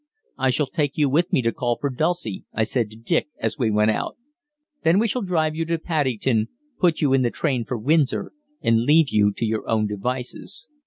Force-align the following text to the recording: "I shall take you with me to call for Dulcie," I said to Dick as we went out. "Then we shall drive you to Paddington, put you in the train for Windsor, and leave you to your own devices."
"I 0.39 0.49
shall 0.49 0.65
take 0.65 0.97
you 0.97 1.07
with 1.11 1.31
me 1.31 1.43
to 1.43 1.51
call 1.51 1.77
for 1.79 1.91
Dulcie," 1.91 2.43
I 2.55 2.63
said 2.63 2.89
to 2.89 2.95
Dick 2.95 3.27
as 3.39 3.59
we 3.59 3.69
went 3.69 3.91
out. 3.91 4.17
"Then 4.83 4.97
we 4.97 5.07
shall 5.07 5.21
drive 5.21 5.53
you 5.55 5.63
to 5.65 5.77
Paddington, 5.77 6.47
put 6.79 7.01
you 7.01 7.13
in 7.13 7.21
the 7.21 7.29
train 7.29 7.65
for 7.65 7.77
Windsor, 7.77 8.31
and 8.63 8.81
leave 8.81 9.09
you 9.09 9.31
to 9.33 9.45
your 9.45 9.69
own 9.69 9.85
devices." 9.85 10.71